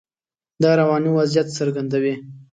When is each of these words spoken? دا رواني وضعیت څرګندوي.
دا 0.61 0.71
رواني 0.79 1.09
وضعیت 1.17 1.47
څرګندوي. 1.57 2.13